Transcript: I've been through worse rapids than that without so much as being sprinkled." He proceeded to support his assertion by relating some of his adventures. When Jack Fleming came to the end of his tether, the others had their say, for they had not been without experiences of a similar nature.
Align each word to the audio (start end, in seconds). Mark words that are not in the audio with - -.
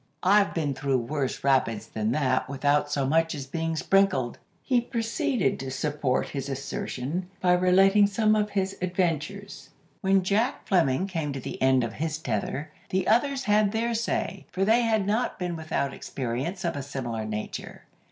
I've 0.23 0.55
been 0.55 0.73
through 0.73 0.97
worse 0.97 1.43
rapids 1.43 1.85
than 1.85 2.11
that 2.13 2.49
without 2.49 2.91
so 2.91 3.05
much 3.05 3.35
as 3.35 3.45
being 3.45 3.75
sprinkled." 3.75 4.39
He 4.63 4.81
proceeded 4.81 5.59
to 5.59 5.69
support 5.69 6.29
his 6.29 6.49
assertion 6.49 7.27
by 7.39 7.53
relating 7.53 8.07
some 8.07 8.35
of 8.35 8.49
his 8.49 8.75
adventures. 8.81 9.69
When 10.01 10.23
Jack 10.23 10.65
Fleming 10.67 11.05
came 11.05 11.33
to 11.33 11.39
the 11.39 11.61
end 11.61 11.83
of 11.83 11.93
his 11.93 12.17
tether, 12.17 12.71
the 12.89 13.07
others 13.07 13.43
had 13.43 13.71
their 13.73 13.93
say, 13.93 14.47
for 14.51 14.65
they 14.65 14.81
had 14.81 15.05
not 15.05 15.37
been 15.37 15.55
without 15.55 15.93
experiences 15.93 16.65
of 16.65 16.75
a 16.75 16.81
similar 16.81 17.23
nature. 17.23 17.83